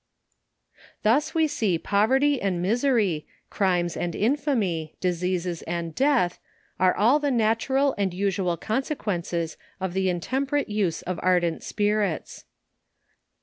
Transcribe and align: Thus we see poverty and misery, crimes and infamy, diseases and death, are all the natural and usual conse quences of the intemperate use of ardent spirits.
Thus 1.03 1.35
we 1.35 1.45
see 1.47 1.77
poverty 1.77 2.41
and 2.41 2.59
misery, 2.59 3.27
crimes 3.51 3.95
and 3.95 4.15
infamy, 4.15 4.95
diseases 4.99 5.61
and 5.67 5.93
death, 5.93 6.39
are 6.79 6.95
all 6.95 7.19
the 7.19 7.29
natural 7.29 7.93
and 7.99 8.11
usual 8.11 8.57
conse 8.57 8.95
quences 8.95 9.57
of 9.79 9.93
the 9.93 10.09
intemperate 10.09 10.69
use 10.69 11.03
of 11.03 11.19
ardent 11.21 11.61
spirits. 11.61 12.45